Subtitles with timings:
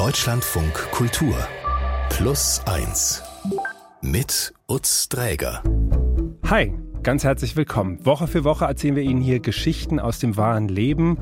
[0.00, 1.36] Deutschlandfunk Kultur
[2.08, 3.22] Plus 1
[4.00, 5.62] mit Utz Dräger.
[6.48, 6.72] Hi,
[7.02, 8.06] ganz herzlich willkommen.
[8.06, 11.18] Woche für Woche erzählen wir Ihnen hier Geschichten aus dem wahren Leben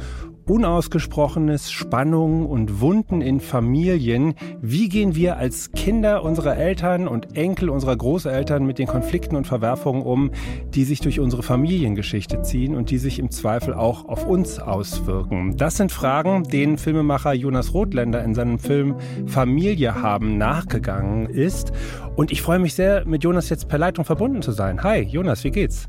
[0.48, 4.34] Unausgesprochenes, Spannungen und Wunden in Familien.
[4.62, 9.46] Wie gehen wir als Kinder unserer Eltern und Enkel unserer Großeltern mit den Konflikten und
[9.46, 10.30] Verwerfungen um,
[10.74, 15.56] die sich durch unsere Familiengeschichte ziehen und die sich im Zweifel auch auf uns auswirken?
[15.56, 21.72] Das sind Fragen, denen Filmemacher Jonas Rothländer in seinem Film Familie haben nachgegangen ist.
[22.18, 24.82] Und ich freue mich sehr, mit Jonas jetzt per Leitung verbunden zu sein.
[24.82, 25.88] Hi, Jonas, wie geht's?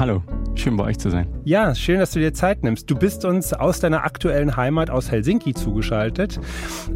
[0.00, 0.20] Hallo,
[0.56, 1.28] schön bei euch zu sein.
[1.44, 2.90] Ja, schön, dass du dir Zeit nimmst.
[2.90, 6.40] Du bist uns aus deiner aktuellen Heimat aus Helsinki zugeschaltet.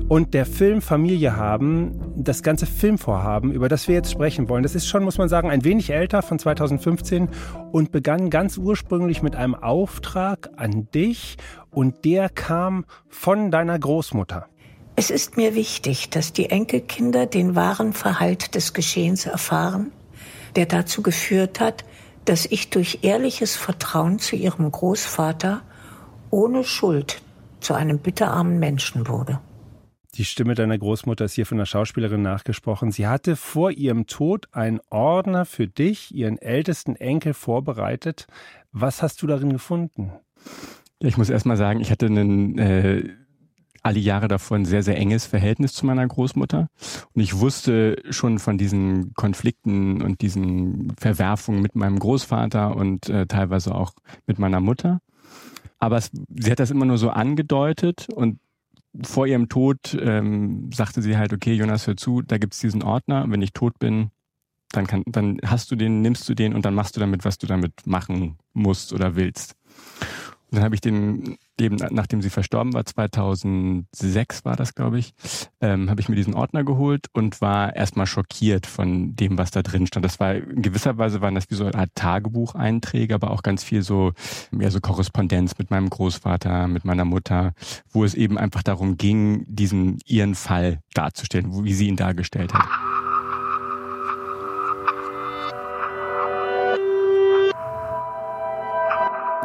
[0.09, 4.75] Und der Film Familie haben, das ganze Filmvorhaben, über das wir jetzt sprechen wollen, das
[4.75, 7.28] ist schon, muss man sagen, ein wenig älter von 2015
[7.70, 11.36] und begann ganz ursprünglich mit einem Auftrag an dich
[11.70, 14.48] und der kam von deiner Großmutter.
[14.97, 19.91] Es ist mir wichtig, dass die Enkelkinder den wahren Verhalt des Geschehens erfahren,
[20.55, 21.84] der dazu geführt hat,
[22.25, 25.62] dass ich durch ehrliches Vertrauen zu ihrem Großvater
[26.31, 27.23] ohne Schuld
[27.61, 29.41] zu einem bitterarmen Menschen wurde.
[30.14, 32.92] Die Stimme deiner Großmutter ist hier von der Schauspielerin nachgesprochen.
[32.92, 38.29] Sie hatte vor ihrem Tod einen Ordner für dich, ihren ältesten Enkel, vorbereitet.
[38.70, 40.12] Was hast du darin gefunden?
[41.01, 43.08] Ich muss erst mal sagen, ich hatte einen, äh,
[43.84, 46.68] alle Jahre davor ein sehr, sehr enges Verhältnis zu meiner Großmutter.
[47.12, 53.27] Und ich wusste schon von diesen Konflikten und diesen Verwerfungen mit meinem Großvater und äh,
[53.27, 53.92] teilweise auch
[54.27, 55.00] mit meiner Mutter.
[55.78, 58.38] Aber es, sie hat das immer nur so angedeutet und
[59.02, 63.27] vor ihrem Tod ähm, sagte sie halt, okay, Jonas, hör zu, da gibt's diesen Ordner.
[63.28, 64.10] Wenn ich tot bin,
[64.70, 67.38] dann, kann, dann hast du den, nimmst du den und dann machst du damit, was
[67.38, 69.56] du damit machen musst oder willst.
[70.55, 75.14] Dann habe ich den eben nachdem sie verstorben war, 2006 war das, glaube ich,
[75.61, 79.62] ähm, habe ich mir diesen Ordner geholt und war erstmal schockiert von dem, was da
[79.62, 80.05] drin stand.
[80.05, 83.62] Das war in gewisser Weise waren das wie so eine Art Tagebucheinträge, aber auch ganz
[83.62, 84.12] viel so,
[84.51, 87.52] mehr so Korrespondenz mit meinem Großvater, mit meiner Mutter,
[87.90, 92.93] wo es eben einfach darum ging, diesen ihren Fall darzustellen, wie sie ihn dargestellt hat.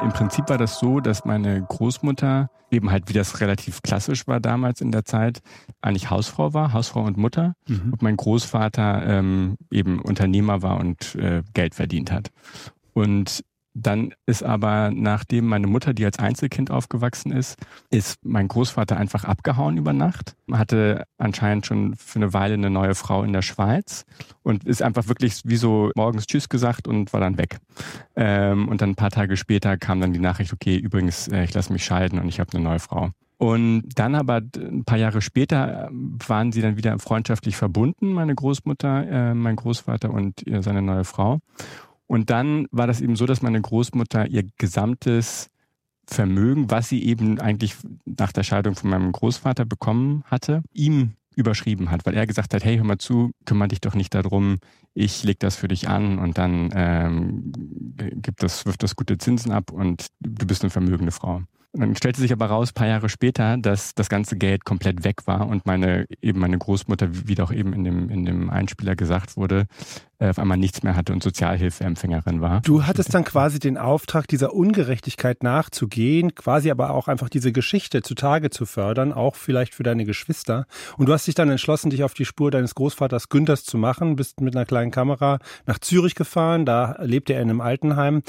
[0.01, 4.39] Im Prinzip war das so, dass meine Großmutter eben halt, wie das relativ klassisch war
[4.39, 5.41] damals in der Zeit,
[5.81, 7.55] eigentlich Hausfrau war, Hausfrau und Mutter.
[7.67, 7.91] Mhm.
[7.91, 12.31] Und mein Großvater ähm, eben Unternehmer war und äh, Geld verdient hat.
[12.93, 13.43] Und
[13.73, 17.57] dann ist aber, nachdem meine Mutter, die als Einzelkind aufgewachsen ist,
[17.89, 20.35] ist mein Großvater einfach abgehauen über Nacht.
[20.51, 24.05] Hatte anscheinend schon für eine Weile eine neue Frau in der Schweiz
[24.43, 27.59] und ist einfach wirklich wie so morgens Tschüss gesagt und war dann weg.
[28.15, 31.53] Ähm, und dann ein paar Tage später kam dann die Nachricht, okay, übrigens, äh, ich
[31.53, 33.11] lasse mich scheiden und ich habe eine neue Frau.
[33.37, 35.89] Und dann aber ein paar Jahre später äh,
[36.27, 41.39] waren sie dann wieder freundschaftlich verbunden, meine Großmutter, äh, mein Großvater und seine neue Frau.
[42.09, 45.51] Und dann war das eben so, dass meine Großmutter ihr gesamtes
[46.07, 47.75] Vermögen, was sie eben eigentlich
[48.05, 52.65] nach der Scheidung von meinem Großvater bekommen hatte, ihm überschrieben hat, weil er gesagt hat,
[52.65, 54.57] hey, hör mal zu, kümmere dich doch nicht darum,
[54.95, 57.53] ich leg das für dich an und dann ähm,
[57.95, 61.43] gibt das, wirft das gute Zinsen ab und du bist eine vermögende Frau.
[61.73, 65.47] Dann stellte sich aber raus, paar Jahre später, dass das ganze Geld komplett weg war
[65.47, 69.67] und meine, eben meine Großmutter, wie doch eben in dem, in dem Einspieler gesagt wurde,
[70.19, 72.61] auf einmal nichts mehr hatte und Sozialhilfeempfängerin war.
[72.61, 78.01] Du hattest dann quasi den Auftrag, dieser Ungerechtigkeit nachzugehen, quasi aber auch einfach diese Geschichte
[78.01, 80.65] zutage zu fördern, auch vielleicht für deine Geschwister.
[80.97, 84.17] Und du hast dich dann entschlossen, dich auf die Spur deines Großvaters Günthers zu machen,
[84.17, 88.21] bist mit einer kleinen Kamera nach Zürich gefahren, da lebte er in einem Altenheim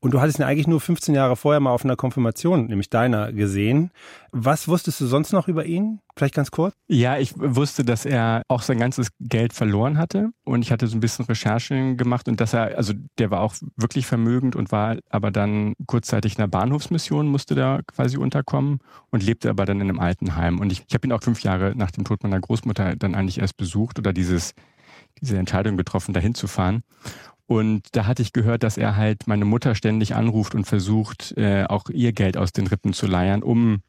[0.00, 3.32] und du hattest ihn eigentlich nur 15 Jahre vorher mal auf einer Konfirmation, nämlich deiner,
[3.32, 3.90] gesehen.
[4.30, 6.00] Was wusstest du sonst noch über ihn?
[6.16, 6.74] Vielleicht ganz kurz?
[6.88, 10.30] Ja, ich wusste, dass er auch sein ganzes Geld verloren hatte.
[10.44, 13.54] Und ich hatte so ein bisschen Recherchen gemacht und dass er, also der war auch
[13.76, 18.80] wirklich vermögend und war aber dann kurzzeitig in einer Bahnhofsmission, musste da quasi unterkommen
[19.10, 20.58] und lebte aber dann in einem Altenheim.
[20.60, 23.38] Und ich, ich habe ihn auch fünf Jahre nach dem Tod meiner Großmutter dann eigentlich
[23.38, 24.54] erst besucht oder dieses,
[25.22, 26.82] diese Entscheidung getroffen, dahin zu fahren.
[27.46, 31.64] Und da hatte ich gehört, dass er halt meine Mutter ständig anruft und versucht, äh,
[31.66, 33.80] auch ihr Geld aus den Rippen zu leiern, um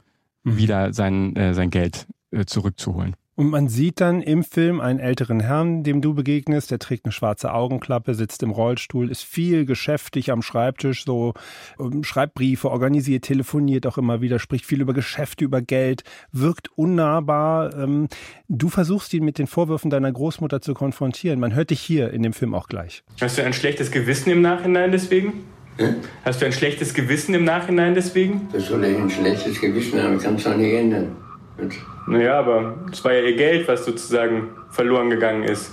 [0.43, 0.57] mhm.
[0.57, 3.15] wieder sein, äh, sein Geld äh, zurückzuholen.
[3.39, 7.13] Und man sieht dann im Film einen älteren Herrn, dem du begegnest, der trägt eine
[7.13, 11.33] schwarze Augenklappe, sitzt im Rollstuhl, ist viel geschäftig am Schreibtisch, so
[11.79, 16.03] ähm, schreibt Briefe, organisiert, telefoniert auch immer wieder, spricht viel über Geschäfte, über Geld,
[16.33, 17.73] wirkt unnahbar.
[17.77, 18.09] Ähm,
[18.49, 21.39] du versuchst ihn mit den Vorwürfen deiner Großmutter zu konfrontieren.
[21.39, 23.05] Man hört dich hier in dem Film auch gleich.
[23.21, 25.45] Hast du ein schlechtes Gewissen im Nachhinein deswegen?
[25.79, 25.95] Hm?
[26.25, 28.49] Hast du ein schlechtes Gewissen im Nachhinein deswegen?
[28.51, 31.15] Das soll ich ein schlechtes Gewissen haben, kann es auch nicht ändern.
[31.57, 31.73] Und
[32.07, 35.71] naja, aber es war ja ihr Geld, was sozusagen verloren gegangen ist.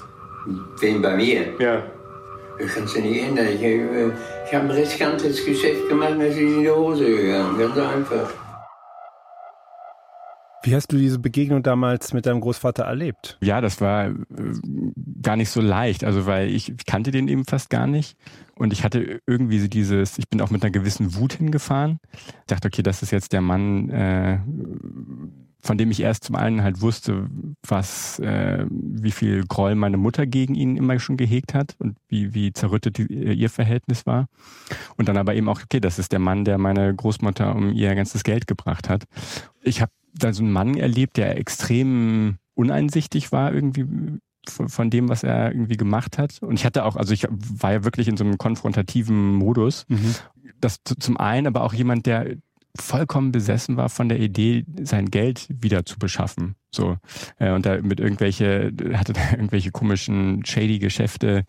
[0.81, 1.47] Wen bei mir?
[1.59, 1.83] Ja.
[2.59, 3.47] Das kannst du nicht ändern.
[3.53, 4.07] Ich, äh,
[4.47, 7.59] ich habe ein riskantes Geschäft gemacht es ist in die Hose gegangen.
[7.59, 8.33] Ganz einfach.
[10.67, 13.39] Wie hast du diese Begegnung damals mit deinem Großvater erlebt?
[13.41, 14.15] Ja, das war äh,
[15.23, 16.03] gar nicht so leicht.
[16.03, 18.17] Also, weil ich, ich kannte den eben fast gar nicht.
[18.57, 22.01] Und ich hatte irgendwie so dieses, ich bin auch mit einer gewissen Wut hingefahren.
[22.13, 24.41] Ich dachte, okay, das ist jetzt der Mann, äh,
[25.61, 27.31] von dem ich erst zum einen halt wusste,
[27.65, 32.35] was, äh, wie viel Groll meine Mutter gegen ihn immer schon gehegt hat und wie,
[32.35, 34.27] wie zerrüttet die, äh, ihr Verhältnis war.
[34.97, 37.95] Und dann aber eben auch, okay, das ist der Mann, der meine Großmutter um ihr
[37.95, 39.05] ganzes Geld gebracht hat.
[39.63, 43.87] Ich habe da so einen Mann erlebt, der extrem uneinsichtig war irgendwie
[44.49, 46.39] von dem, was er irgendwie gemacht hat.
[46.41, 49.87] Und ich hatte auch, also ich war ja wirklich in so einem konfrontativen Modus.
[49.89, 50.15] Mhm.
[50.61, 52.37] Das zum einen, aber auch jemand, der
[52.81, 56.55] vollkommen besessen war von der Idee, sein Geld wieder zu beschaffen.
[56.71, 56.97] So.
[57.39, 61.45] Äh, und da mit irgendwelche, hatte da irgendwelche komischen, shady Geschäfte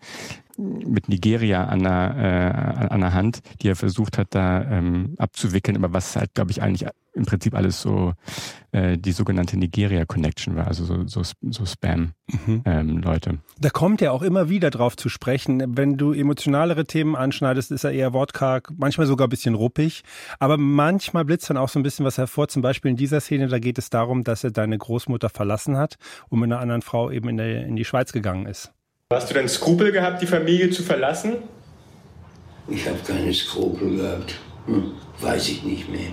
[0.56, 5.76] mit Nigeria an der, äh, an der Hand, die er versucht hat, da ähm, abzuwickeln,
[5.76, 6.88] aber was halt, glaube ich, eigentlich
[7.18, 8.14] im Prinzip alles so
[8.72, 13.30] äh, die sogenannte Nigeria-Connection war, also so, so, so Spam-Leute.
[13.30, 13.34] Mhm.
[13.34, 15.76] Ähm, da kommt er auch immer wieder drauf zu sprechen.
[15.76, 20.02] Wenn du emotionalere Themen anschneidest, ist er eher wortkarg, manchmal sogar ein bisschen ruppig,
[20.38, 22.48] aber manchmal blitzt dann auch so ein bisschen was hervor.
[22.48, 25.96] Zum Beispiel in dieser Szene, da geht es darum, dass er deine Großmutter verlassen hat
[26.28, 28.72] und mit einer anderen Frau eben in, der, in die Schweiz gegangen ist.
[29.12, 31.36] Hast du denn Skrupel gehabt, die Familie zu verlassen?
[32.68, 34.34] Ich habe keine Skrupel gehabt.
[34.66, 36.10] Hm, weiß ich nicht mehr.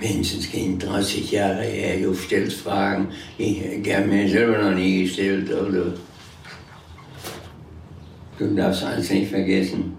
[0.00, 5.02] Mindestens gehen 30 Jahre her, du stellst Fragen, die, die haben mir selber noch nie
[5.02, 5.52] gestellt.
[5.52, 5.92] Also,
[8.38, 9.96] du darfst eins nicht vergessen.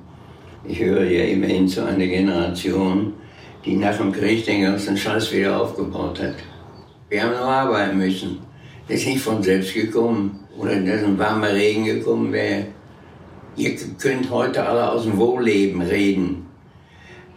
[0.66, 3.14] Ich höre ja immerhin zu einer Generation,
[3.66, 6.36] die nach dem Krieg den ganzen Scheiß wieder aufgebaut hat.
[7.10, 8.40] Wir haben noch arbeiten müssen.
[8.88, 12.68] Das ist nicht von selbst gekommen oder dass ein warmer Regen gekommen wäre.
[13.58, 16.46] Ihr könnt heute alle aus dem Wohlleben reden.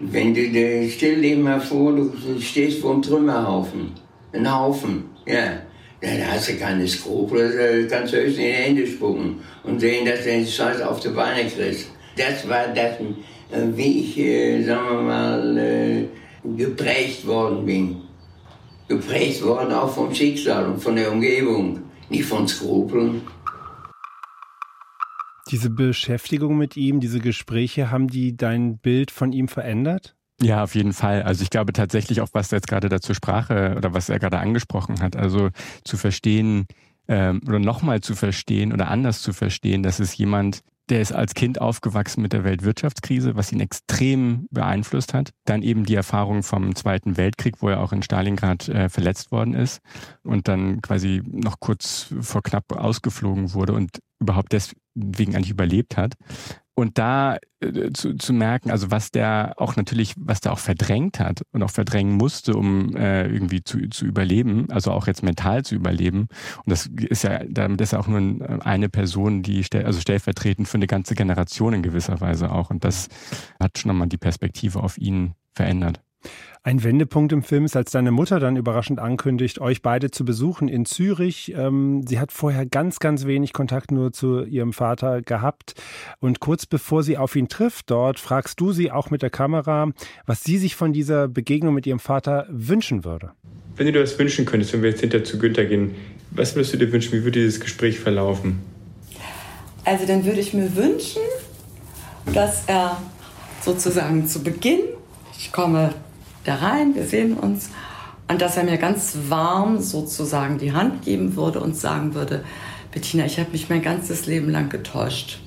[0.05, 0.41] Wenn du,
[0.91, 2.11] stell dir mal vor, du
[2.41, 3.93] stehst vor einem Trümmerhaufen.
[4.33, 5.61] Ein Haufen, ja.
[6.01, 10.05] Da hast du keine Skrupel, da kannst du höchstens in die Hände spucken und sehen,
[10.05, 11.91] dass du den Scheiß auf die Beine kriegst.
[12.17, 12.99] Das war das,
[13.53, 16.05] äh, wie ich, äh, sagen wir mal, äh,
[16.57, 17.97] geprägt worden bin.
[18.89, 21.79] Geprägt worden auch vom Schicksal und von der Umgebung
[22.09, 23.23] nicht von Skrupeln.
[25.53, 30.17] Diese Beschäftigung mit ihm, diese Gespräche, haben die dein Bild von ihm verändert?
[30.41, 31.23] Ja, auf jeden Fall.
[31.23, 35.01] Also ich glaube tatsächlich auch, was jetzt gerade dazu Sprache oder was er gerade angesprochen
[35.01, 35.51] hat, also
[35.85, 36.67] zu verstehen
[37.07, 41.35] ähm, oder nochmal zu verstehen oder anders zu verstehen, dass es jemand der ist als
[41.35, 45.31] Kind aufgewachsen mit der Weltwirtschaftskrise, was ihn extrem beeinflusst hat.
[45.45, 49.55] Dann eben die Erfahrung vom Zweiten Weltkrieg, wo er auch in Stalingrad äh, verletzt worden
[49.55, 49.81] ist
[50.23, 56.15] und dann quasi noch kurz vor knapp ausgeflogen wurde und überhaupt deswegen eigentlich überlebt hat.
[56.75, 61.21] Und da äh, zu, zu merken, also was der auch natürlich, was der auch verdrängt
[61.21, 65.65] hat und auch verdrängen musste, um äh, irgendwie zu, zu überleben, also auch jetzt mental
[65.65, 66.29] zu überleben.
[66.65, 70.67] Und das ist ja, damit ist ja auch nur eine Person, die stell, also stellvertretend
[70.67, 72.71] für eine ganze Generation in gewisser Weise auch.
[72.71, 73.09] Und das
[73.61, 76.01] hat schon nochmal die Perspektive auf ihn verändert.
[76.65, 80.69] Ein Wendepunkt im Film ist, als deine Mutter dann überraschend ankündigt, euch beide zu besuchen
[80.69, 81.53] in Zürich.
[81.57, 85.75] Ähm, sie hat vorher ganz, ganz wenig Kontakt nur zu ihrem Vater gehabt.
[86.21, 89.91] Und kurz bevor sie auf ihn trifft dort, fragst du sie auch mit der Kamera,
[90.25, 93.33] was sie sich von dieser Begegnung mit ihrem Vater wünschen würde.
[93.75, 95.97] Wenn du dir das wünschen könntest, wenn wir jetzt hinter zu Günther gehen,
[96.31, 97.13] was würdest du dir wünschen?
[97.13, 98.61] Wie würde dieses Gespräch verlaufen?
[99.85, 101.23] Also dann würde ich mir wünschen,
[102.33, 103.03] dass er
[103.63, 104.79] sozusagen zu Beginn,
[105.37, 105.93] ich komme
[106.45, 107.71] da rein, wir sehen uns.
[108.29, 112.45] Und dass er mir ganz warm sozusagen die Hand geben würde und sagen würde,
[112.93, 115.41] Bettina, ich habe mich mein ganzes Leben lang getäuscht.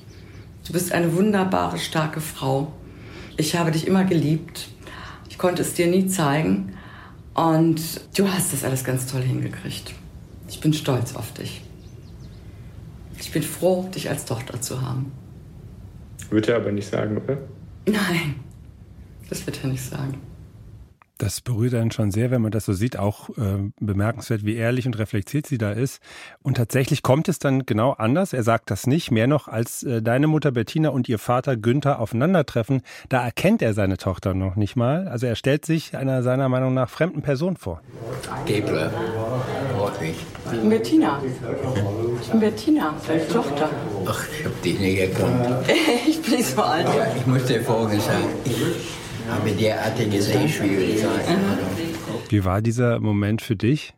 [0.66, 2.72] Du bist eine wunderbare, starke Frau.
[3.36, 4.68] Ich habe dich immer geliebt.
[5.28, 6.74] Ich konnte es dir nie zeigen.
[7.34, 7.80] Und
[8.16, 9.94] du hast das alles ganz toll hingekriegt.
[10.48, 11.62] Ich bin stolz auf dich.
[13.18, 15.12] Ich bin froh, dich als Tochter zu haben.
[16.30, 17.38] Wird er aber nicht sagen, oder?
[17.86, 18.36] Nein,
[19.28, 20.20] das wird er nicht sagen.
[21.18, 24.86] Das berührt einen schon sehr, wenn man das so sieht, auch äh, bemerkenswert, wie ehrlich
[24.86, 26.02] und reflektiert sie da ist.
[26.42, 28.34] Und tatsächlich kommt es dann genau anders.
[28.34, 32.00] Er sagt das nicht, mehr noch als äh, deine Mutter Bettina und ihr Vater Günther
[32.00, 32.82] aufeinandertreffen.
[33.08, 35.08] Da erkennt er seine Tochter noch nicht mal.
[35.08, 37.80] Also er stellt sich einer seiner Meinung nach fremden Person vor.
[38.44, 38.90] Gebler,
[40.02, 41.22] Ich bin Bettina.
[42.20, 43.70] Ich bin Bettina, deine Tochter.
[44.06, 45.66] Ach, ich hab dich nicht erkannt.
[46.06, 46.86] ich bin so alt.
[47.16, 48.24] Ich muss dir Folgendes sagen.
[48.44, 51.40] Ich habe derartige Sehschwierigkeiten.
[52.28, 53.95] Wie war dieser Moment für dich?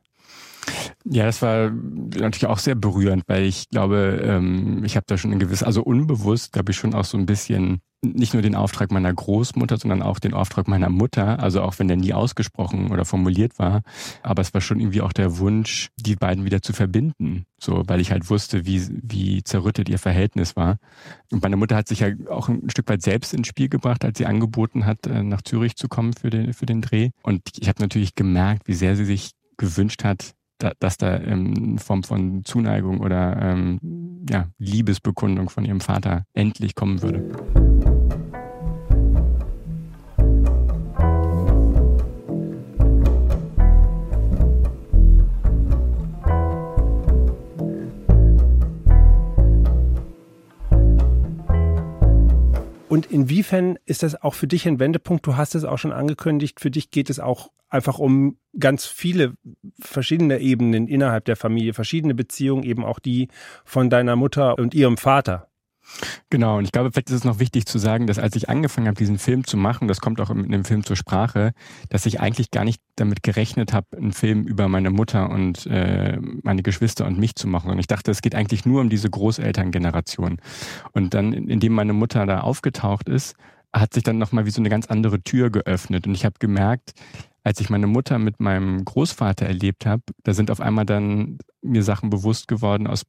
[1.11, 5.33] Ja, das war natürlich auch sehr berührend, weil ich glaube, ähm, ich habe da schon
[5.33, 8.93] ein gewisses, also unbewusst, glaube ich, schon auch so ein bisschen nicht nur den Auftrag
[8.93, 13.05] meiner Großmutter, sondern auch den Auftrag meiner Mutter, also auch wenn der nie ausgesprochen oder
[13.05, 13.83] formuliert war,
[14.23, 18.01] aber es war schon irgendwie auch der Wunsch, die beiden wieder zu verbinden, so, weil
[18.01, 20.77] ich halt wusste, wie, wie zerrüttet ihr Verhältnis war.
[21.33, 24.19] Und meine Mutter hat sich ja auch ein Stück weit selbst ins Spiel gebracht, als
[24.19, 27.11] sie angeboten hat, äh, nach Zürich zu kommen für den, für den Dreh.
[27.23, 30.35] Und ich habe natürlich gemerkt, wie sehr sie sich gewünscht hat,
[30.79, 33.79] dass da in Form von Zuneigung oder ähm,
[34.29, 37.78] ja, Liebesbekundung von ihrem Vater endlich kommen würde.
[52.89, 55.27] Und inwiefern ist das auch für dich ein Wendepunkt?
[55.27, 56.61] Du hast es auch schon angekündigt.
[56.61, 59.35] Für dich geht es auch einfach um ganz viele
[59.79, 63.29] verschiedene Ebenen innerhalb der Familie, verschiedene Beziehungen, eben auch die
[63.65, 65.48] von deiner Mutter und ihrem Vater.
[66.31, 68.87] Genau, und ich glaube, vielleicht ist es noch wichtig zu sagen, dass als ich angefangen
[68.87, 71.53] habe, diesen Film zu machen, das kommt auch in dem Film zur Sprache,
[71.89, 76.19] dass ich eigentlich gar nicht damit gerechnet habe, einen Film über meine Mutter und äh,
[76.43, 77.71] meine Geschwister und mich zu machen.
[77.71, 80.39] Und ich dachte, es geht eigentlich nur um diese Großelterngeneration.
[80.93, 83.35] Und dann, indem meine Mutter da aufgetaucht ist,
[83.73, 86.07] hat sich dann nochmal wie so eine ganz andere Tür geöffnet.
[86.07, 86.93] Und ich habe gemerkt,
[87.45, 91.83] als ich meine Mutter mit meinem Großvater erlebt habe, da sind auf einmal dann mir
[91.83, 93.05] Sachen bewusst geworden aus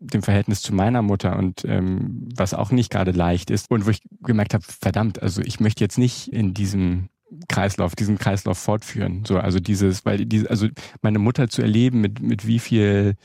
[0.00, 3.90] dem Verhältnis zu meiner Mutter und ähm, was auch nicht gerade leicht ist und wo
[3.90, 7.08] ich gemerkt habe, verdammt, also ich möchte jetzt nicht in diesem
[7.48, 9.24] Kreislauf, diesen Kreislauf fortführen.
[9.26, 10.68] So, also dieses, weil diese, also
[11.02, 13.16] meine Mutter zu erleben, mit, mit wie viel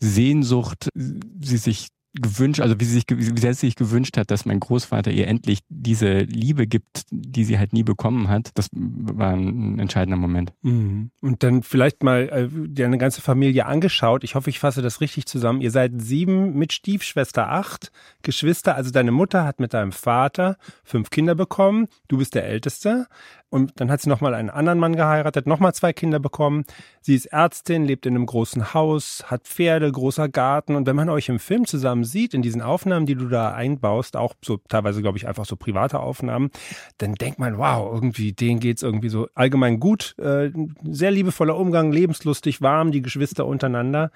[0.00, 4.60] Sehnsucht sie sich gewünscht, also wie sie sich, wie sie sich gewünscht hat, dass mein
[4.60, 8.50] Großvater ihr endlich diese Liebe gibt, die sie halt nie bekommen hat.
[8.54, 10.52] Das war ein entscheidender Moment.
[10.62, 11.10] Mhm.
[11.20, 14.24] Und dann vielleicht mal äh, deine ganze Familie angeschaut.
[14.24, 15.60] Ich hoffe, ich fasse das richtig zusammen.
[15.60, 17.90] Ihr seid sieben mit Stiefschwester acht
[18.22, 18.76] Geschwister.
[18.76, 21.88] Also deine Mutter hat mit deinem Vater fünf Kinder bekommen.
[22.08, 23.06] Du bist der Älteste.
[23.50, 26.64] Und dann hat sie nochmal einen anderen Mann geheiratet, nochmal zwei Kinder bekommen.
[27.00, 30.74] Sie ist Ärztin, lebt in einem großen Haus, hat Pferde, großer Garten.
[30.74, 34.16] Und wenn man euch im Film zusammen sieht, in diesen Aufnahmen, die du da einbaust,
[34.16, 36.50] auch so teilweise, glaube ich, einfach so private Aufnahmen,
[36.98, 40.16] dann denkt man, wow, irgendwie, denen geht's irgendwie so allgemein gut.
[40.18, 40.50] Äh,
[40.82, 44.10] sehr liebevoller Umgang, lebenslustig, warm, die Geschwister untereinander.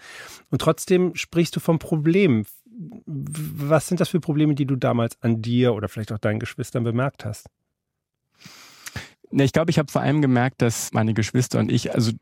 [0.51, 2.45] Und trotzdem sprichst du vom Problem.
[3.07, 6.83] Was sind das für Probleme, die du damals an dir oder vielleicht auch deinen Geschwistern
[6.83, 7.49] bemerkt hast?
[9.31, 12.13] Ich glaube, ich habe vor allem gemerkt, dass meine Geschwister und ich, also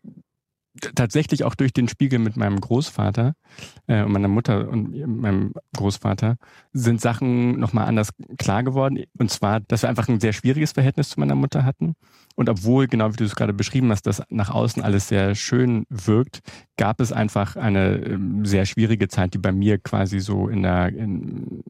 [0.94, 3.34] tatsächlich auch durch den Spiegel mit meinem Großvater
[3.86, 6.36] äh, und meiner Mutter und meinem Großvater
[6.72, 9.04] sind Sachen nochmal anders klar geworden.
[9.18, 11.94] Und zwar, dass wir einfach ein sehr schwieriges Verhältnis zu meiner Mutter hatten.
[12.34, 15.86] Und obwohl, genau wie du es gerade beschrieben hast, dass nach außen alles sehr schön
[15.88, 16.40] wirkt,
[16.76, 20.88] gab es einfach eine ähm, sehr schwierige Zeit, die bei mir quasi so in der,
[20.88, 21.64] in,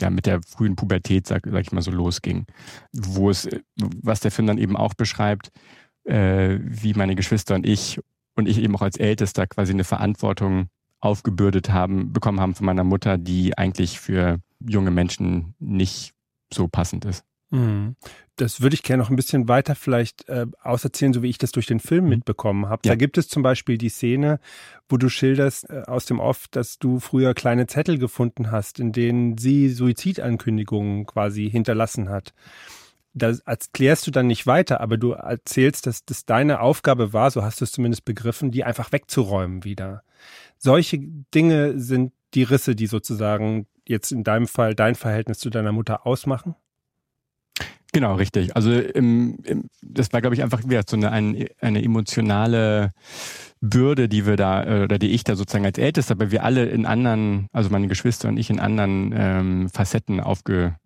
[0.00, 2.46] ja, mit der frühen Pubertät, sag, sag ich mal so, losging.
[2.92, 5.50] Wo es, was der Film dann eben auch beschreibt,
[6.04, 7.98] äh, wie meine Geschwister und ich
[8.36, 10.68] und ich eben auch als Ältester quasi eine Verantwortung
[11.00, 16.12] aufgebürdet haben, bekommen haben von meiner Mutter, die eigentlich für junge Menschen nicht
[16.52, 17.24] so passend ist.
[17.50, 17.96] Mhm.
[18.36, 21.52] Das würde ich gerne noch ein bisschen weiter vielleicht äh, auserzählen, so wie ich das
[21.52, 22.10] durch den Film mhm.
[22.10, 22.82] mitbekommen habe.
[22.84, 22.92] Ja.
[22.92, 24.40] Da gibt es zum Beispiel die Szene,
[24.88, 28.92] wo du schilderst äh, aus dem Off, dass du früher kleine Zettel gefunden hast, in
[28.92, 32.34] denen sie Suizidankündigungen quasi hinterlassen hat
[33.16, 37.42] da erklärst du dann nicht weiter, aber du erzählst, dass das deine Aufgabe war, so
[37.42, 40.02] hast du es zumindest begriffen, die einfach wegzuräumen wieder.
[40.58, 40.98] Solche
[41.34, 46.06] Dinge sind die Risse, die sozusagen jetzt in deinem Fall dein Verhältnis zu deiner Mutter
[46.06, 46.54] ausmachen?
[47.92, 48.54] Genau, richtig.
[48.54, 52.92] Also im, im, das war, glaube ich, einfach wieder so eine, eine, eine emotionale
[53.62, 56.66] Bürde, die wir da, äh, oder die ich da sozusagen als Ältester, aber wir alle
[56.66, 60.76] in anderen, also meine Geschwister und ich in anderen ähm, Facetten aufge,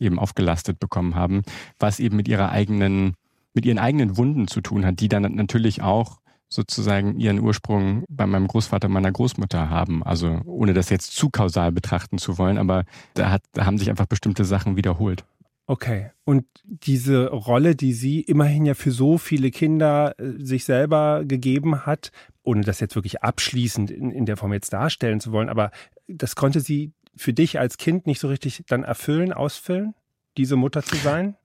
[0.00, 1.42] eben aufgelastet bekommen haben,
[1.78, 3.14] was eben mit ihrer eigenen,
[3.54, 8.26] mit ihren eigenen Wunden zu tun hat, die dann natürlich auch sozusagen ihren Ursprung bei
[8.26, 10.02] meinem Großvater, meiner Großmutter haben.
[10.02, 13.88] Also ohne das jetzt zu kausal betrachten zu wollen, aber da, hat, da haben sich
[13.88, 15.24] einfach bestimmte Sachen wiederholt.
[15.70, 16.10] Okay.
[16.24, 21.86] Und diese Rolle, die sie immerhin ja für so viele Kinder äh, sich selber gegeben
[21.86, 22.10] hat,
[22.42, 25.70] ohne das jetzt wirklich abschließend in, in der Form jetzt darstellen zu wollen, aber
[26.08, 29.94] das konnte sie für dich als Kind nicht so richtig dann erfüllen, ausfüllen,
[30.36, 31.36] diese Mutter zu sein?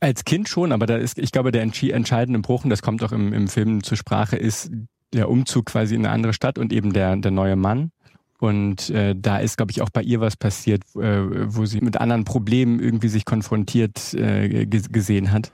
[0.00, 3.12] Als Kind schon, aber da ist, ich glaube, der entscheidende Bruch, und das kommt auch
[3.12, 4.70] im, im Film zur Sprache, ist
[5.12, 7.92] der Umzug quasi in eine andere Stadt und eben der, der neue Mann.
[8.40, 11.98] Und äh, da ist, glaube ich, auch bei ihr was passiert, äh, wo sie mit
[11.98, 15.52] anderen Problemen irgendwie sich konfrontiert äh, gesehen hat.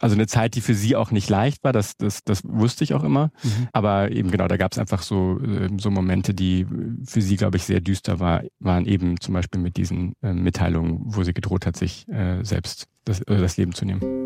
[0.00, 2.92] Also eine Zeit, die für sie auch nicht leicht war, das, das, das wusste ich
[2.92, 3.30] auch immer.
[3.42, 3.68] Mhm.
[3.72, 6.66] Aber eben genau, da gab es einfach so, äh, so Momente, die
[7.06, 11.00] für sie, glaube ich, sehr düster war, waren eben zum Beispiel mit diesen äh, Mitteilungen,
[11.04, 14.25] wo sie gedroht hat, sich äh, selbst das, das Leben zu nehmen.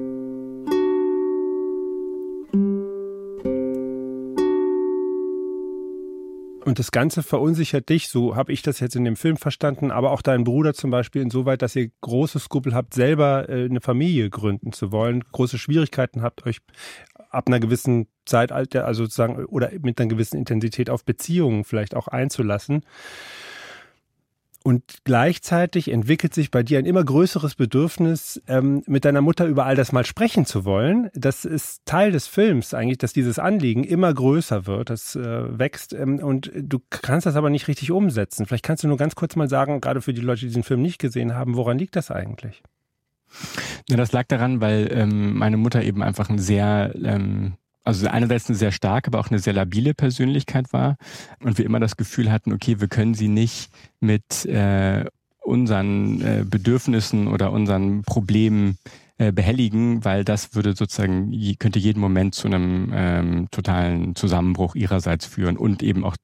[6.71, 10.12] Und das Ganze verunsichert dich, so habe ich das jetzt in dem Film verstanden, aber
[10.12, 14.31] auch deinen Bruder zum Beispiel insoweit, dass ihr große Skrupel habt, selber äh, eine Familie
[14.31, 16.59] gründen zu wollen, große Schwierigkeiten habt, euch
[17.29, 22.07] ab einer gewissen Zeitalter, also sozusagen, oder mit einer gewissen Intensität auf Beziehungen vielleicht auch
[22.07, 22.83] einzulassen.
[24.62, 29.64] Und gleichzeitig entwickelt sich bei dir ein immer größeres Bedürfnis, ähm, mit deiner Mutter über
[29.64, 31.09] all das mal sprechen zu wollen.
[31.14, 35.95] Das ist Teil des Films eigentlich, dass dieses Anliegen immer größer wird, das äh, wächst
[35.95, 38.45] ähm, und du kannst das aber nicht richtig umsetzen.
[38.45, 40.83] Vielleicht kannst du nur ganz kurz mal sagen, gerade für die Leute, die diesen Film
[40.83, 42.62] nicht gesehen haben, woran liegt das eigentlich?
[43.88, 48.49] Ja, das lag daran, weil ähm, meine Mutter eben einfach ein sehr ähm, also einerseits
[48.49, 50.97] eine sehr starke, aber auch eine sehr labile Persönlichkeit war
[51.43, 53.71] und wir immer das Gefühl hatten, okay, wir können sie nicht
[54.01, 55.05] mit äh,
[55.41, 58.79] unseren äh, Bedürfnissen oder unseren Problemen
[59.19, 65.27] äh, behelligen, weil das würde sozusagen, könnte jeden Moment zu einem ähm, totalen Zusammenbruch ihrerseits
[65.27, 66.17] führen und eben auch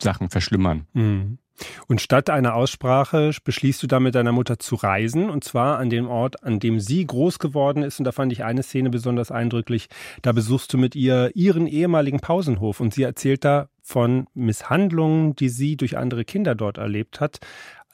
[0.00, 0.86] Sachen verschlimmern.
[0.92, 1.38] Mhm.
[1.86, 5.90] Und statt einer Aussprache beschließt du dann mit deiner Mutter zu reisen, und zwar an
[5.90, 7.98] dem Ort, an dem sie groß geworden ist.
[7.98, 9.88] Und da fand ich eine Szene besonders eindrücklich.
[10.22, 15.48] Da besuchst du mit ihr ihren ehemaligen Pausenhof und sie erzählt da von Misshandlungen, die
[15.48, 17.38] sie durch andere Kinder dort erlebt hat.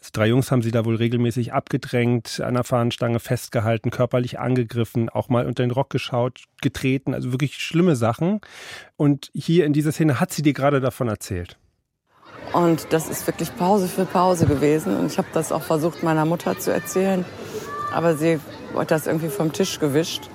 [0.05, 5.09] Also drei Jungs haben sie da wohl regelmäßig abgedrängt, an der Fahnenstange festgehalten, körperlich angegriffen,
[5.09, 8.43] auch mal unter den Rock geschaut, getreten, also wirklich schlimme Sachen.
[8.97, 11.57] Und hier in dieser Szene hat sie dir gerade davon erzählt.
[12.53, 14.97] Und das ist wirklich Pause für Pause gewesen.
[14.97, 17.25] Und ich habe das auch versucht, meiner Mutter zu erzählen.
[17.93, 18.39] Aber sie
[18.77, 20.29] hat das irgendwie vom Tisch gewischt.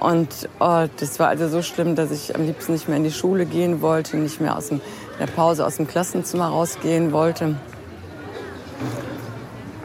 [0.00, 3.10] Und oh, das war also so schlimm, dass ich am liebsten nicht mehr in die
[3.10, 4.80] Schule gehen wollte, nicht mehr aus dem,
[5.12, 7.56] in der Pause aus dem Klassenzimmer rausgehen wollte.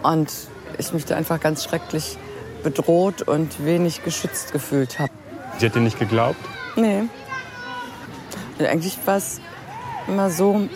[0.04, 0.32] Und
[0.78, 2.18] ich mich da einfach ganz schrecklich
[2.64, 5.12] bedroht und wenig geschützt gefühlt habe.
[5.58, 6.40] Sie hat dir nicht geglaubt?
[6.76, 7.04] Nee.
[8.60, 9.40] Eigentlich war es
[10.08, 10.68] immer so,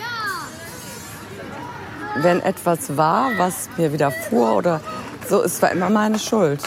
[2.16, 4.82] wenn etwas war, was mir widerfuhr oder
[5.28, 6.62] so, es war immer meine Schuld.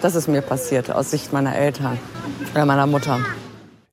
[0.00, 1.98] Das ist mir passiert aus Sicht meiner Eltern
[2.52, 3.20] oder meiner Mutter.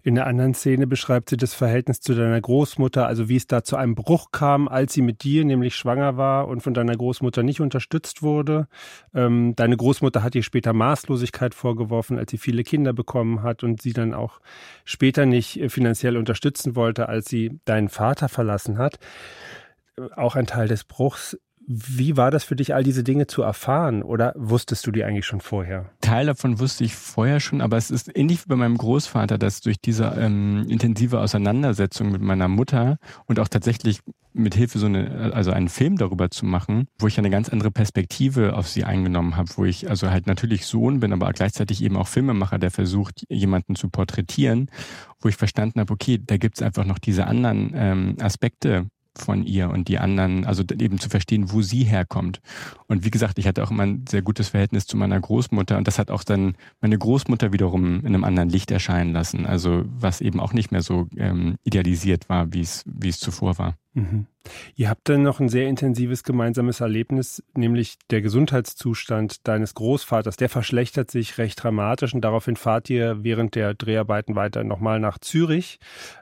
[0.01, 3.63] In der anderen Szene beschreibt sie das Verhältnis zu deiner Großmutter, also wie es da
[3.63, 7.43] zu einem Bruch kam, als sie mit dir nämlich schwanger war und von deiner Großmutter
[7.43, 8.67] nicht unterstützt wurde.
[9.13, 13.81] Ähm, deine Großmutter hat ihr später Maßlosigkeit vorgeworfen, als sie viele Kinder bekommen hat und
[13.81, 14.39] sie dann auch
[14.85, 18.99] später nicht äh, finanziell unterstützen wollte, als sie deinen Vater verlassen hat
[20.15, 21.37] auch ein Teil des Bruchs.
[21.71, 24.01] Wie war das für dich, all diese Dinge zu erfahren?
[24.01, 25.91] Oder wusstest du die eigentlich schon vorher?
[26.01, 29.61] Teil davon wusste ich vorher schon, aber es ist ähnlich wie bei meinem Großvater, dass
[29.61, 33.99] durch diese ähm, intensive Auseinandersetzung mit meiner Mutter und auch tatsächlich
[34.33, 37.71] mit Hilfe so eine, also einen Film darüber zu machen, wo ich eine ganz andere
[37.71, 41.97] Perspektive auf sie eingenommen habe, wo ich also halt natürlich Sohn bin, aber gleichzeitig eben
[41.97, 44.69] auch Filmemacher, der versucht, jemanden zu porträtieren,
[45.19, 49.69] wo ich verstanden habe, okay, da gibt's einfach noch diese anderen ähm, Aspekte von ihr
[49.69, 52.39] und die anderen, also eben zu verstehen, wo sie herkommt.
[52.87, 55.87] Und wie gesagt, ich hatte auch immer ein sehr gutes Verhältnis zu meiner Großmutter und
[55.87, 59.45] das hat auch dann meine Großmutter wiederum in einem anderen Licht erscheinen lassen.
[59.45, 63.57] Also was eben auch nicht mehr so ähm, idealisiert war, wie es wie es zuvor
[63.57, 63.75] war.
[63.93, 64.27] Mhm.
[64.75, 70.37] Ihr habt dann noch ein sehr intensives gemeinsames Erlebnis, nämlich der Gesundheitszustand deines Großvaters.
[70.37, 75.17] Der verschlechtert sich recht dramatisch und daraufhin fahrt ihr während der Dreharbeiten weiter nochmal nach
[75.17, 75.79] Zürich.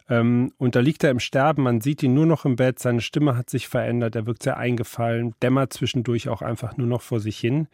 [0.09, 3.01] Ähm, und da liegt er im Sterben, man sieht ihn nur noch im Bett, seine
[3.01, 7.19] Stimme hat sich verändert, er wirkt sehr eingefallen, dämmert zwischendurch auch einfach nur noch vor
[7.19, 7.67] sich hin.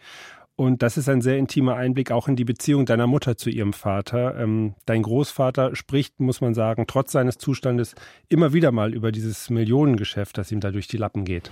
[0.56, 3.74] Und das ist ein sehr intimer Einblick auch in die Beziehung deiner Mutter zu ihrem
[3.74, 4.38] Vater.
[4.40, 7.96] Ähm, dein Großvater spricht, muss man sagen, trotz seines Zustandes
[8.30, 11.50] immer wieder mal über dieses Millionengeschäft, das ihm da durch die Lappen geht.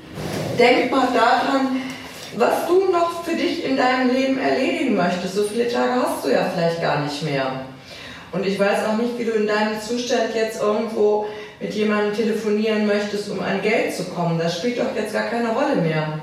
[0.59, 1.77] Denk mal daran,
[2.37, 5.33] was du noch für dich in deinem Leben erledigen möchtest.
[5.33, 7.65] So viele Tage hast du ja vielleicht gar nicht mehr.
[8.31, 11.25] Und ich weiß auch nicht, wie du in deinem Zustand jetzt irgendwo
[11.59, 14.37] mit jemandem telefonieren möchtest, um an Geld zu kommen.
[14.37, 16.21] Das spielt doch jetzt gar keine Rolle mehr.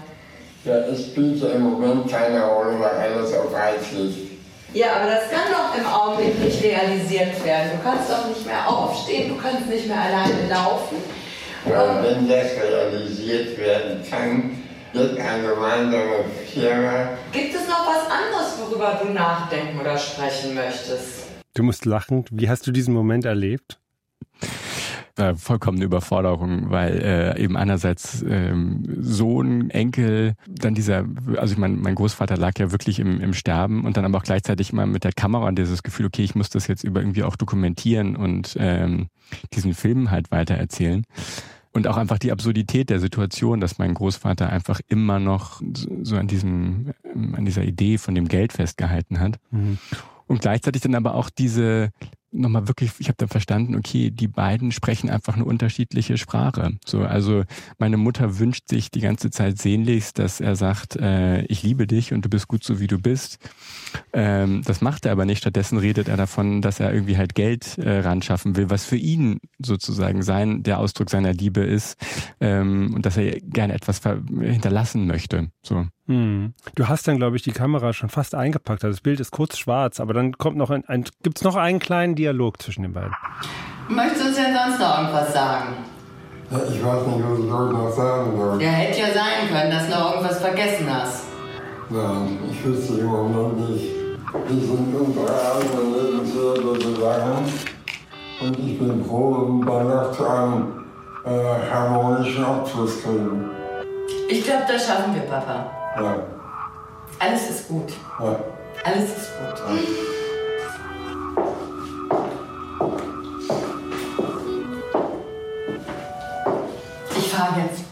[0.64, 4.29] Ja, es spielt ja im Moment keine Rolle, weil alles auf Eis liegt.
[4.75, 7.71] Ja, aber das kann doch im Augenblick nicht realisiert werden.
[7.77, 10.97] Du kannst doch nicht mehr aufstehen, du kannst nicht mehr alleine laufen.
[11.68, 17.09] Ja, wenn das realisiert werden kann, wird eine gemeinsame Firma.
[17.33, 21.25] Gibt es noch was anderes, worüber du nachdenken oder sprechen möchtest?
[21.55, 22.25] Du musst lachen.
[22.31, 23.79] Wie hast du diesen Moment erlebt?
[25.18, 31.04] Äh, vollkommene Überforderung, weil äh, eben einerseits ähm, Sohn, Enkel, dann dieser,
[31.37, 34.22] also ich meine, mein Großvater lag ja wirklich im, im Sterben und dann aber auch
[34.22, 37.24] gleichzeitig immer mit der Kamera und dieses Gefühl, okay, ich muss das jetzt über irgendwie
[37.24, 39.09] auch dokumentieren und ähm,
[39.52, 41.04] diesen Film halt weitererzählen.
[41.72, 45.61] Und auch einfach die Absurdität der Situation, dass mein Großvater einfach immer noch
[46.02, 49.38] so an diesem, an dieser Idee von dem Geld festgehalten hat.
[49.50, 49.78] Mhm.
[50.26, 51.90] Und gleichzeitig dann aber auch diese
[52.31, 56.77] nochmal wirklich, ich habe dann verstanden, okay, die beiden sprechen einfach eine unterschiedliche Sprache.
[56.85, 57.45] So, also
[57.79, 62.12] meine Mutter wünscht sich die ganze Zeit sehnlichst, dass er sagt, äh, ich liebe dich
[62.12, 63.38] und du bist gut so wie du bist.
[64.12, 65.38] Ähm, das macht er aber nicht.
[65.38, 68.97] Stattdessen redet er davon, dass er irgendwie halt Geld äh, ran schaffen will, was für
[68.97, 71.97] ihn sozusagen sein der Ausdruck seiner Liebe ist
[72.41, 75.51] ähm, und dass er gerne etwas hinterlassen möchte.
[75.62, 75.87] So.
[76.09, 76.55] Hm.
[76.75, 78.83] Du hast dann, glaube ich, die Kamera schon fast eingepackt.
[78.83, 81.55] Also das Bild ist kurz schwarz, aber dann kommt noch ein, ein gibt es noch
[81.55, 83.12] einen kleinen Dialog zwischen den beiden.
[83.88, 85.75] Möchtest du uns denn sonst noch irgendwas sagen?
[86.51, 88.62] Ja, ich weiß nicht, was ich heute noch sagen soll.
[88.62, 91.25] Ja, hätte ja sein können, dass du noch irgendwas vergessen hast.
[91.90, 93.85] Nein, ich wüsste im Moment nicht.
[94.49, 97.44] Wir sind unsere eigene Lebenswerte gegangen
[98.40, 100.85] und ich bin froh, wenn wir noch zu einem
[101.25, 103.51] äh, harmonischen Abschluss kriegen.
[104.31, 105.71] Ich glaube, das schaffen wir, Papa.
[106.00, 106.16] Ja.
[107.18, 107.92] Alles ist gut.
[108.20, 108.37] Ja.
[108.84, 109.58] Alles ist gut.
[109.58, 110.88] Ja.
[117.16, 117.84] Ich fahre jetzt.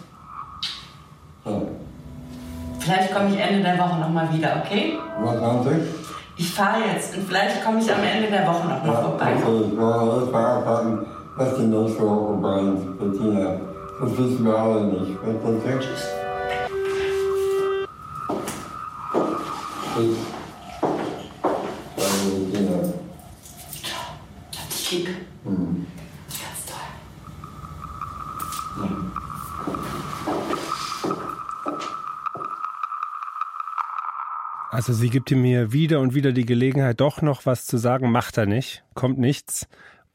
[1.44, 1.52] Ja.
[2.78, 4.98] Vielleicht komme ich Ende der Woche nochmal wieder, okay?
[5.20, 5.80] Was haben Sie?
[6.38, 9.26] Ich fahre jetzt und vielleicht komme ich am Ende der Woche nochmal Ja, vorbei.
[9.34, 13.56] also ich wollte erst mal abwarten, was die nächste Woche bringt, Bettina.
[14.00, 15.16] Das wissen wir alle nicht.
[19.96, 20.02] Hab
[24.70, 25.09] dich lieb.
[25.42, 25.87] Mhm.
[26.28, 26.76] Ganz toll.
[34.70, 38.11] Also sie gibt ihm mir wieder und wieder die Gelegenheit, doch noch was zu sagen,
[38.11, 39.66] macht er nicht, kommt nichts.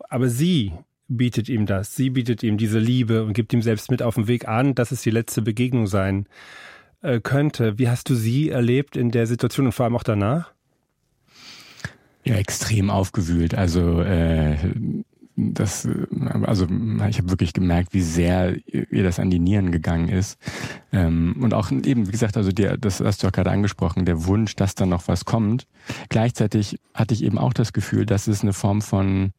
[0.10, 0.74] Aber sie
[1.08, 4.28] bietet ihm das, sie bietet ihm diese Liebe und gibt ihm selbst mit auf den
[4.28, 6.28] Weg an, dass es die letzte Begegnung sein
[7.02, 7.78] äh, könnte.
[7.78, 10.52] Wie hast du sie erlebt in der Situation und vor allem auch danach?
[12.24, 13.56] Ja, extrem aufgewühlt.
[13.56, 14.58] Also äh,
[15.36, 15.88] das,
[16.44, 16.68] also
[17.10, 20.38] ich habe wirklich gemerkt, wie sehr ihr das an die Nieren gegangen ist.
[20.92, 24.26] Ähm, und auch eben, wie gesagt, also der, das hast du ja gerade angesprochen, der
[24.26, 25.68] Wunsch, dass da noch was kommt.
[26.10, 29.32] Gleichzeitig hatte ich eben auch das Gefühl, dass es eine Form von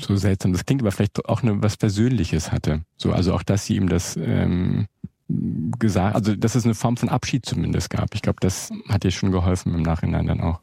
[0.00, 2.82] so seltsam, das klingt aber vielleicht auch eine, was Persönliches hatte.
[2.98, 4.86] So, also auch, dass sie ihm das ähm,
[5.28, 8.14] gesagt, also dass es eine Form von Abschied zumindest gab.
[8.14, 10.60] Ich glaube, das hat ihr schon geholfen im Nachhinein dann auch.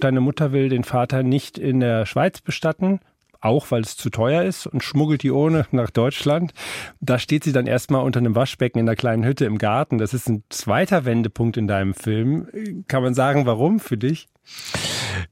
[0.00, 3.00] Deine Mutter will den Vater nicht in der Schweiz bestatten,
[3.40, 6.52] auch weil es zu teuer ist und schmuggelt die ohne nach Deutschland.
[7.00, 9.98] Da steht sie dann erstmal unter einem Waschbecken in einer kleinen Hütte im Garten.
[9.98, 12.48] Das ist ein zweiter Wendepunkt in deinem Film.
[12.88, 14.28] Kann man sagen, warum für dich?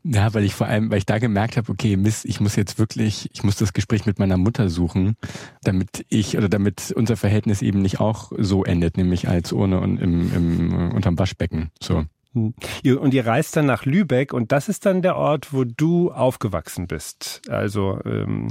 [0.07, 2.79] Ja, weil ich vor allem, weil ich da gemerkt habe, okay, Mist, ich muss jetzt
[2.79, 5.17] wirklich, ich muss das Gespräch mit meiner Mutter suchen,
[5.63, 9.99] damit ich oder damit unser Verhältnis eben nicht auch so endet, nämlich als ohne und
[9.99, 11.71] im, im unterm Waschbecken.
[11.83, 12.05] So.
[12.35, 16.87] Und ihr reist dann nach Lübeck und das ist dann der Ort, wo du aufgewachsen
[16.87, 17.41] bist.
[17.49, 18.49] Also ähm,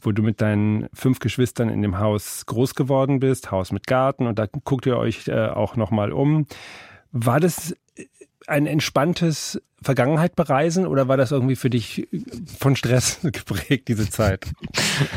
[0.00, 4.26] wo du mit deinen fünf Geschwistern in dem Haus groß geworden bist, Haus mit Garten
[4.26, 6.46] und da guckt ihr euch äh, auch nochmal um.
[7.12, 7.76] War das
[8.48, 12.08] ein entspanntes Vergangenheit bereisen oder war das irgendwie für dich
[12.58, 14.46] von Stress geprägt, diese Zeit?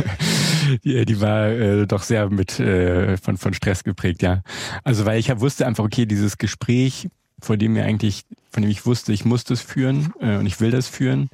[0.84, 4.44] die, die war äh, doch sehr mit äh, von, von Stress geprägt, ja.
[4.84, 7.10] Also weil ich ja wusste einfach, okay, dieses Gespräch
[7.41, 10.60] vor dem mir eigentlich, von dem ich wusste, ich muss das führen äh, und ich
[10.60, 11.30] will das führen,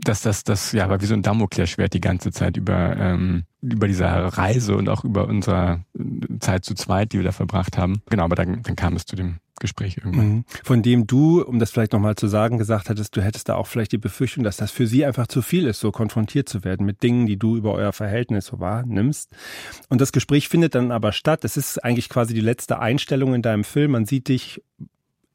[0.00, 3.88] dass das, das ja war wie so ein Damoklesschwert die ganze Zeit über, ähm, über
[3.88, 5.84] dieser Reise und auch über unsere
[6.38, 8.02] Zeit zu zweit, die wir da verbracht haben.
[8.08, 10.28] Genau, aber dann, dann kam es zu dem Gespräch irgendwann.
[10.28, 10.44] Mhm.
[10.64, 13.66] Von dem du, um das vielleicht nochmal zu sagen, gesagt hattest, du hättest da auch
[13.66, 16.86] vielleicht die Befürchtung, dass das für sie einfach zu viel ist, so konfrontiert zu werden
[16.86, 19.30] mit Dingen, die du über euer Verhältnis so wahrnimmst.
[19.88, 21.44] Und das Gespräch findet dann aber statt.
[21.44, 23.92] Es ist eigentlich quasi die letzte Einstellung in deinem Film.
[23.92, 24.62] Man sieht dich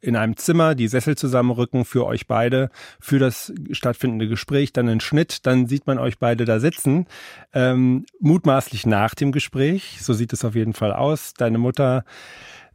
[0.03, 4.99] in einem Zimmer, die Sessel zusammenrücken für euch beide, für das stattfindende Gespräch, dann ein
[4.99, 7.07] Schnitt, dann sieht man euch beide da sitzen,
[7.53, 11.33] ähm, mutmaßlich nach dem Gespräch, so sieht es auf jeden Fall aus.
[11.35, 12.03] Deine Mutter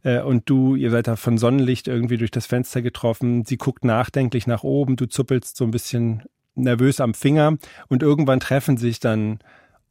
[0.03, 3.83] äh, und du, ihr seid da von Sonnenlicht irgendwie durch das Fenster getroffen, sie guckt
[3.83, 6.23] nachdenklich nach oben, du zuppelst so ein bisschen
[6.55, 7.57] nervös am Finger
[7.87, 9.39] und irgendwann treffen sich dann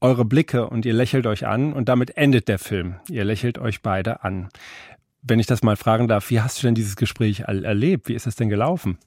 [0.00, 2.96] eure Blicke und ihr lächelt euch an und damit endet der Film.
[3.08, 4.48] Ihr lächelt euch beide an
[5.22, 8.08] wenn ich das mal fragen darf, wie hast du denn dieses Gespräch erlebt?
[8.08, 8.98] Wie ist es denn gelaufen?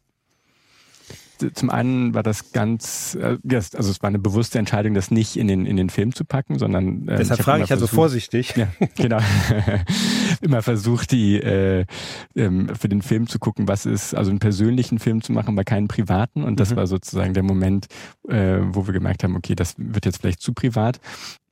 [1.56, 5.48] zum einen war das ganz, äh, also es war eine bewusste Entscheidung, das nicht in
[5.48, 7.08] den, in den Film zu packen, sondern.
[7.08, 8.56] Äh, Deshalb frage ich also vorsichtig.
[8.56, 9.18] Ja, genau.
[10.42, 11.86] immer versucht, die äh,
[12.36, 15.64] ähm, für den Film zu gucken, was ist, also einen persönlichen Film zu machen, aber
[15.64, 16.44] keinen privaten.
[16.44, 16.76] Und das mhm.
[16.78, 17.88] war sozusagen der Moment,
[18.28, 21.00] äh, wo wir gemerkt haben, okay, das wird jetzt vielleicht zu privat.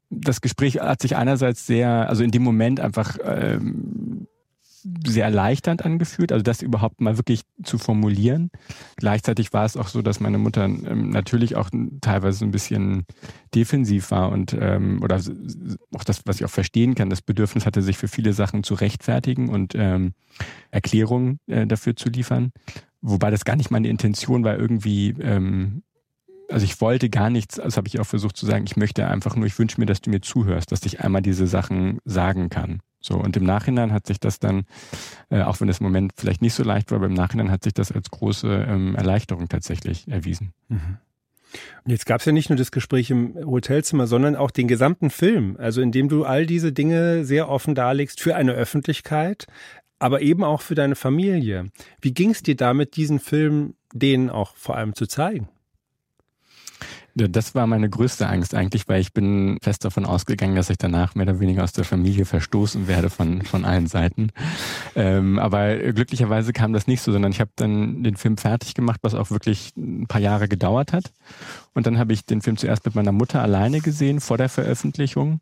[0.10, 4.28] Das Gespräch hat sich einerseits sehr, also in dem Moment einfach ähm,
[5.06, 8.50] sehr erleichternd angefühlt, also das überhaupt mal wirklich zu formulieren.
[8.98, 11.70] Gleichzeitig war es auch so, dass meine Mutter ähm, natürlich auch
[12.02, 13.06] teilweise ein bisschen
[13.54, 15.22] defensiv war und ähm, oder
[15.96, 18.74] auch das, was ich auch verstehen kann, das Bedürfnis hatte, sich für viele Sachen zu
[18.74, 20.14] rechtfertigen und ähm,
[20.72, 22.52] Erklärungen äh, dafür zu liefern.
[23.02, 25.84] Wobei das gar nicht meine Intention war, irgendwie ähm,
[26.50, 29.36] also ich wollte gar nichts, das habe ich auch versucht zu sagen, ich möchte einfach
[29.36, 32.82] nur, ich wünsche mir, dass du mir zuhörst, dass ich einmal diese Sachen sagen kann.
[33.02, 34.66] So, und im Nachhinein hat sich das dann,
[35.30, 37.64] äh, auch wenn das im Moment vielleicht nicht so leicht war, aber im Nachhinein hat
[37.64, 40.54] sich das als große ähm, Erleichterung tatsächlich erwiesen.
[40.68, 40.98] Mhm.
[41.84, 45.10] Und jetzt gab es ja nicht nur das Gespräch im Hotelzimmer, sondern auch den gesamten
[45.10, 49.48] Film, also in dem du all diese Dinge sehr offen darlegst für eine Öffentlichkeit,
[49.98, 51.72] aber eben auch für deine Familie.
[52.02, 55.50] Wie ging es dir damit, diesen Film denen auch vor allem zu zeigen?
[57.16, 61.16] Das war meine größte Angst eigentlich, weil ich bin fest davon ausgegangen, dass ich danach
[61.16, 64.30] mehr oder weniger aus der Familie verstoßen werde von, von allen Seiten.
[64.96, 69.00] Ähm, aber glücklicherweise kam das nicht so, sondern ich habe dann den Film fertig gemacht,
[69.04, 71.12] was auch wirklich ein paar Jahre gedauert hat.
[71.74, 75.42] Und dann habe ich den Film zuerst mit meiner Mutter alleine gesehen vor der Veröffentlichung.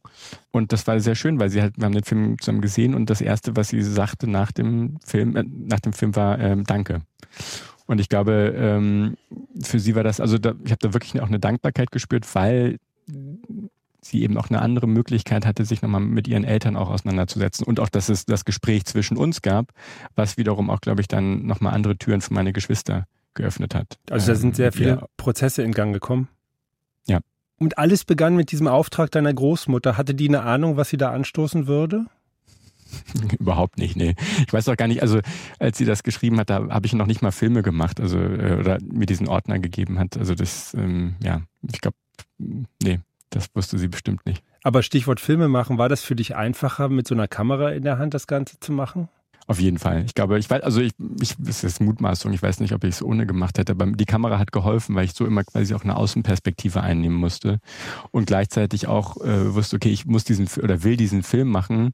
[0.51, 3.09] Und das war sehr schön, weil sie halt, wir haben den Film zusammen gesehen und
[3.09, 7.01] das erste, was sie sagte nach dem Film, äh, nach dem Film war ähm, Danke.
[7.87, 9.17] Und ich glaube, ähm,
[9.61, 12.77] für sie war das, also da, ich habe da wirklich auch eine Dankbarkeit gespürt, weil
[14.01, 17.65] sie eben auch eine andere Möglichkeit hatte, sich nochmal mit ihren Eltern auch auseinanderzusetzen.
[17.65, 19.71] Und auch, dass es das Gespräch zwischen uns gab,
[20.15, 23.97] was wiederum auch, glaube ich, dann nochmal andere Türen für meine Geschwister geöffnet hat.
[24.09, 25.05] Also da sind sehr viele ja.
[25.17, 26.27] Prozesse in Gang gekommen.
[27.05, 27.19] Ja.
[27.59, 29.97] Und alles begann mit diesem Auftrag deiner Großmutter.
[29.97, 32.05] Hatte die eine Ahnung, was sie da anstoßen würde?
[33.39, 34.15] Überhaupt nicht, nee.
[34.45, 35.19] Ich weiß auch gar nicht, also
[35.59, 38.57] als sie das geschrieben hat, da habe ich noch nicht mal Filme gemacht, also äh,
[38.59, 40.17] oder mir diesen Ordner gegeben hat.
[40.17, 41.97] Also das, ähm, ja, ich glaube,
[42.37, 44.43] nee, das wusste sie bestimmt nicht.
[44.63, 47.97] Aber Stichwort Filme machen, war das für dich einfacher, mit so einer Kamera in der
[47.97, 49.09] Hand das Ganze zu machen?
[49.49, 50.03] Auf jeden Fall.
[50.05, 52.95] Ich glaube, ich weiß, also ich, ich es ist Mutmaßung, ich weiß nicht, ob ich
[52.95, 55.85] es ohne gemacht hätte, aber die Kamera hat geholfen, weil ich so immer quasi auch
[55.85, 57.59] eine Außenperspektive einnehmen musste
[58.11, 61.93] und gleichzeitig auch äh, wusste, okay, ich muss diesen oder will diesen Film machen,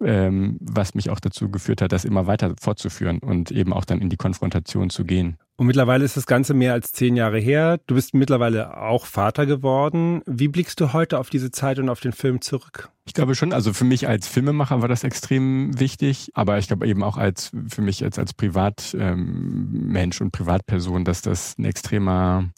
[0.00, 4.00] ähm, was mich auch dazu geführt hat, das immer weiter fortzuführen und eben auch dann
[4.00, 5.38] in die Konfrontation zu gehen.
[5.56, 7.78] Und mittlerweile ist das Ganze mehr als zehn Jahre her.
[7.86, 10.22] Du bist mittlerweile auch Vater geworden.
[10.26, 12.90] Wie blickst du heute auf diese Zeit und auf den Film zurück?
[13.04, 16.86] Ich glaube schon, also für mich als Filmemacher war das extrem wichtig, aber ich glaube
[16.86, 22.50] eben auch als für mich als, als Privatmensch ähm, und Privatperson, dass das ein extremer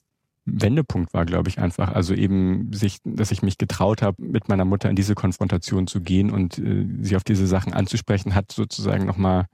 [0.46, 1.92] Wendepunkt war, glaube ich, einfach.
[1.92, 6.00] Also eben sich, dass ich mich getraut habe, mit meiner Mutter in diese Konfrontation zu
[6.00, 9.46] gehen und äh, sie auf diese Sachen anzusprechen, hat sozusagen nochmal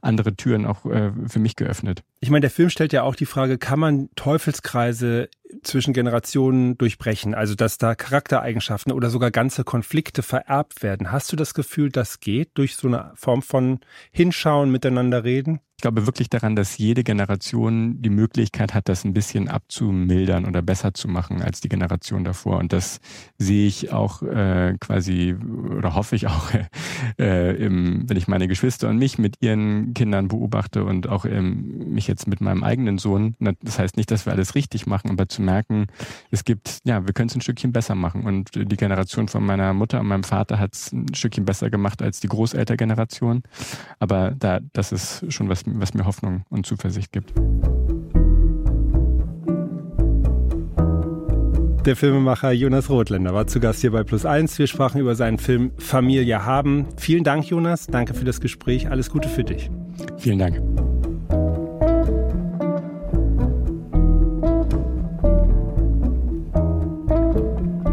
[0.00, 2.02] andere Türen auch äh, für mich geöffnet.
[2.20, 5.28] Ich meine, der Film stellt ja auch die Frage, kann man Teufelskreise
[5.62, 11.10] zwischen Generationen durchbrechen, also dass da Charaktereigenschaften oder sogar ganze Konflikte vererbt werden.
[11.10, 13.80] Hast du das Gefühl, das geht durch so eine Form von
[14.12, 15.60] Hinschauen, miteinander reden?
[15.78, 20.60] Ich glaube wirklich daran, dass jede Generation die Möglichkeit hat, das ein bisschen abzumildern oder
[20.60, 22.58] besser zu machen als die Generation davor.
[22.58, 22.98] Und das
[23.38, 26.50] sehe ich auch äh, quasi oder hoffe ich auch,
[27.20, 31.94] äh, im, wenn ich meine Geschwister und mich mit ihren Kindern beobachte und auch ähm,
[31.94, 33.36] mich jetzt mit meinem eigenen Sohn.
[33.62, 35.86] Das heißt nicht, dass wir alles richtig machen, aber zu merken,
[36.32, 38.24] es gibt, ja, wir können es ein Stückchen besser machen.
[38.24, 42.02] Und die Generation von meiner Mutter und meinem Vater hat es ein Stückchen besser gemacht
[42.02, 43.44] als die Großeltergeneration.
[44.00, 47.32] Aber da, das ist schon was was mir Hoffnung und Zuversicht gibt.
[51.88, 54.58] Der Filmemacher Jonas Rothländer war zu Gast hier bei Plus 1.
[54.58, 56.86] Wir sprachen über seinen Film Familie haben.
[56.98, 57.86] Vielen Dank, Jonas.
[57.86, 58.90] Danke für das Gespräch.
[58.90, 59.70] Alles Gute für dich.
[60.18, 60.87] Vielen Dank.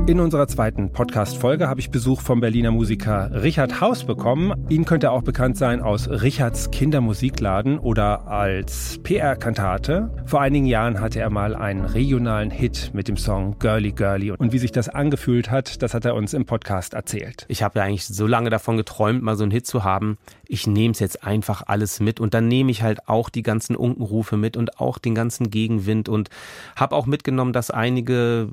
[0.08, 4.54] In unserer zweiten Podcast-Folge habe ich Besuch vom Berliner Musiker Richard Haus bekommen.
[4.70, 10.12] Ihnen könnte auch bekannt sein aus Richards Kindermusikladen oder als PR-Kantate.
[10.28, 14.30] Vor einigen Jahren hatte er mal einen regionalen Hit mit dem Song Girly Girly.
[14.30, 17.48] Und wie sich das angefühlt hat, das hat er uns im Podcast erzählt.
[17.48, 20.20] Ich habe ja eigentlich so lange davon geträumt, mal so einen Hit zu haben.
[20.50, 23.76] Ich nehme es jetzt einfach alles mit und dann nehme ich halt auch die ganzen
[23.76, 26.30] Unkenrufe mit und auch den ganzen Gegenwind und
[26.76, 28.50] habe auch mitgenommen, dass einige,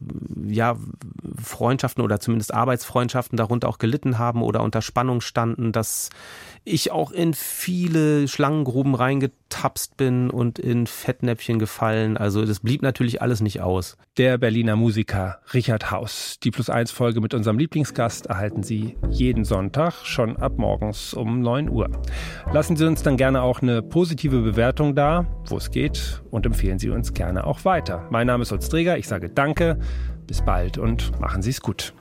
[0.47, 0.77] ja,
[1.43, 6.11] Freundschaften oder zumindest Arbeitsfreundschaften darunter auch gelitten haben oder unter Spannung standen, dass
[6.65, 8.95] ich auch in viele Schlangengruben
[9.53, 12.17] reingetapst bin und in Fettnäpfchen gefallen.
[12.17, 13.97] Also das blieb natürlich alles nicht aus.
[14.17, 16.39] Der Berliner Musiker Richard Haus.
[16.43, 21.41] Die Plus 1 Folge mit unserem Lieblingsgast erhalten Sie jeden Sonntag schon ab morgens um
[21.41, 21.89] 9 Uhr.
[22.53, 26.79] Lassen Sie uns dann gerne auch eine positive Bewertung da, wo es geht und empfehlen
[26.79, 28.07] Sie uns gerne auch weiter.
[28.11, 28.99] Mein Name ist Holz Träger.
[28.99, 29.79] Ich sage Danke.
[30.27, 31.93] Bis bald und machen Sie es gut.